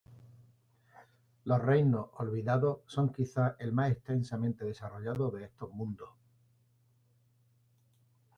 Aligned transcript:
Los 1.43 1.61
reinos 1.61 2.09
olvidados 2.17 2.79
son 2.87 3.13
quizá 3.13 3.55
el 3.59 3.71
más 3.71 3.91
extensamente 3.91 4.65
desarrollado 4.65 5.29
de 5.29 5.43
estos 5.43 5.69
mundos. 5.69 6.09